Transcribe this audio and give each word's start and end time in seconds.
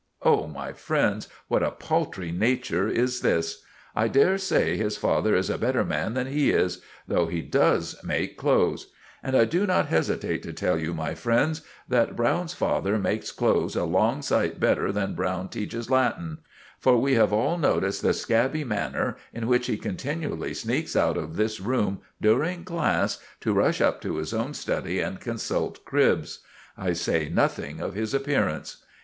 Oh, 0.23 0.47
my 0.47 0.73
friends, 0.73 1.27
what 1.47 1.61
a 1.61 1.69
paltry 1.69 2.31
nature 2.31 2.87
is 2.87 3.21
this. 3.21 3.61
I 3.95 4.07
dare 4.07 4.39
say 4.39 4.75
his 4.75 4.97
father 4.97 5.35
is 5.35 5.47
a 5.47 5.59
better 5.59 5.83
man 5.85 6.15
than 6.15 6.25
he 6.25 6.49
is, 6.49 6.81
though 7.07 7.27
he 7.27 7.43
does 7.43 8.03
make 8.03 8.35
clothes; 8.35 8.87
and 9.21 9.35
I 9.37 9.45
do 9.45 9.67
not 9.67 9.89
hesitate 9.89 10.41
to 10.41 10.53
tell 10.53 10.79
you, 10.79 10.95
my 10.95 11.13
friends, 11.13 11.61
that 11.87 12.15
Browne's 12.15 12.55
father 12.55 12.97
makes 12.97 13.31
clothes 13.31 13.75
a 13.75 13.83
long 13.85 14.23
sight 14.23 14.59
better 14.59 14.91
than 14.91 15.13
Browne 15.13 15.49
teaches 15.49 15.91
Latin; 15.91 16.39
for 16.79 16.97
we 16.97 17.13
have 17.13 17.31
all 17.31 17.59
noticed 17.59 18.01
the 18.01 18.15
scabby 18.15 18.63
manner 18.63 19.17
in 19.31 19.45
which 19.45 19.67
he 19.67 19.77
continually 19.77 20.55
sneaks 20.55 20.95
out 20.95 21.15
of 21.15 21.35
this 21.35 21.59
room 21.59 22.01
during 22.19 22.63
class 22.63 23.19
to 23.41 23.53
rush 23.53 23.79
up 23.81 24.01
to 24.01 24.15
his 24.15 24.33
own 24.33 24.55
study 24.55 24.99
and 24.99 25.19
consult 25.21 25.85
cribs. 25.85 26.39
I 26.75 26.93
say 26.93 27.29
nothing 27.29 27.79
of 27.79 27.93
his 27.93 28.15
appearance. 28.15 28.83